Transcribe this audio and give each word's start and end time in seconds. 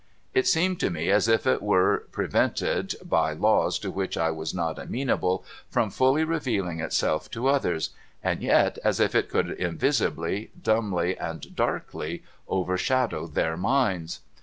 It 0.33 0.47
seemed 0.47 0.79
to 0.79 0.89
me 0.89 1.11
as 1.11 1.27
if 1.27 1.45
it 1.45 1.61
were 1.61 2.07
pre 2.11 2.25
vented, 2.25 2.95
by 3.07 3.33
laws 3.33 3.77
to 3.77 3.91
which 3.91 4.17
I 4.17 4.31
was 4.31 4.51
not 4.51 4.77
amenaljle, 4.77 5.43
from 5.69 5.91
fully 5.91 6.23
revealing 6.23 6.79
itself 6.79 7.29
to 7.29 7.45
others, 7.45 7.91
and 8.23 8.41
yet 8.41 8.79
as 8.83 8.99
if 8.99 9.13
it 9.13 9.29
could 9.29 9.51
invisibly, 9.51 10.49
dumbly, 10.59 11.15
and 11.19 11.55
darkly 11.55 12.23
overshadow 12.49 13.27
their 13.27 13.55
minds. 13.55 14.21